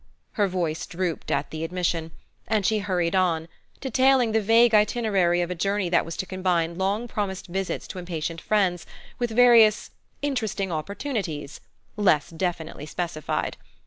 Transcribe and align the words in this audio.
Her 0.31 0.47
voice 0.47 0.87
drooped 0.87 1.29
at 1.29 1.51
the 1.51 1.63
admission, 1.63 2.09
and 2.47 2.65
she 2.65 2.79
hurried 2.79 3.15
on, 3.15 3.47
detailing 3.81 4.31
the 4.31 4.41
vague 4.41 4.73
itinerary 4.73 5.41
of 5.41 5.51
a 5.51 5.53
journey 5.53 5.89
that 5.89 6.05
was 6.05 6.17
to 6.17 6.25
combine 6.25 6.75
long 6.79 7.07
promised 7.07 7.45
visits 7.45 7.87
to 7.89 7.99
impatient 7.99 8.41
friends 8.41 8.87
with 9.19 9.29
various 9.29 9.91
"interesting 10.23 10.71
opportunities" 10.71 11.61
less 11.97 12.31
definitely 12.31 12.87
specified. 12.87 13.57